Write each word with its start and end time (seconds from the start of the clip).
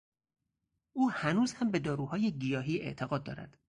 او 0.93 1.09
هنوز 1.11 1.53
هم 1.53 1.71
به 1.71 1.79
داروهای 1.79 2.31
گیاهی 2.31 2.81
اعتقاد 2.81 3.23
دارد. 3.23 3.57